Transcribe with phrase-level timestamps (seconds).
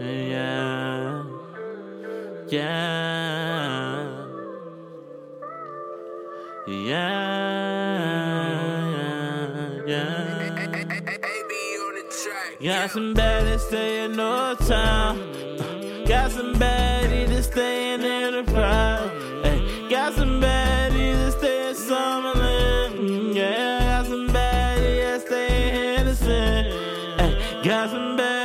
[0.00, 1.24] Yeah.
[2.46, 3.24] Yeah.
[6.68, 7.16] Yeah.
[9.86, 9.86] Yeah.
[9.86, 10.38] yeah.
[12.62, 15.16] Got some baddies staying no time.
[16.06, 18.44] Got some baddies to stay in the
[19.42, 23.34] Hey, got some baddies to stay in Summerlin.
[23.34, 27.64] Yeah, got some baddies to stay in Innocent.
[27.64, 28.37] Got some baddies.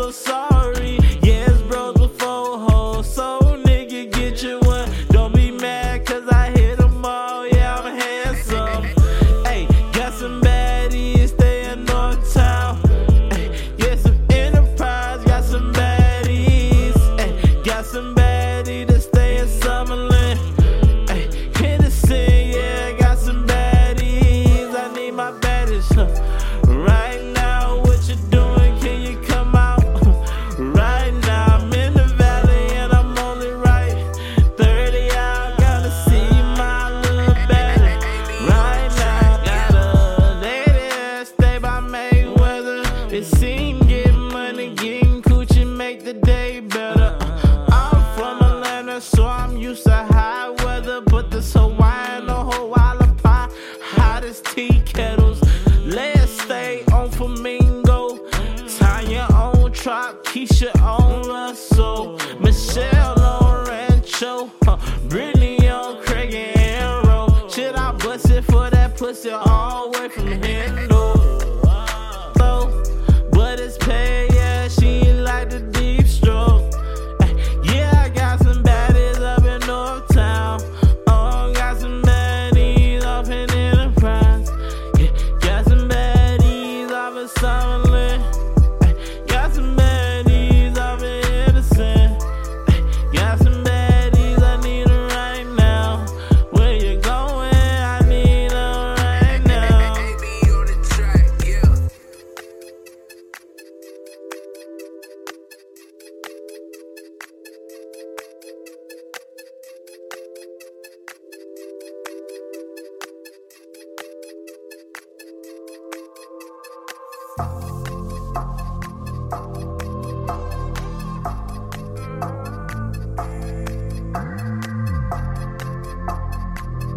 [0.00, 0.49] so sorry.
[43.12, 47.16] It's sing, get money, getting coochie, make the day better.
[47.72, 53.48] I'm from Atlanta, so I'm used to high weather, but this Hawaiian, a Hawaii pie,
[53.82, 55.42] hot as tea kettles.
[55.84, 58.28] Let's stay on Flamingo,
[58.78, 64.78] Tanya on Trop, Keisha on Russell, Michelle on Rancho, huh,
[65.08, 67.48] Brittany on Craig and Arrow.
[67.48, 70.49] Should I bust it for that pussy all the way from here?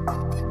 [0.05, 0.42] Thank.